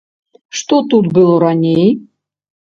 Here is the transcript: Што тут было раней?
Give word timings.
Што 0.59 0.79
тут 0.95 1.05
было 1.19 1.37
раней? 1.45 1.87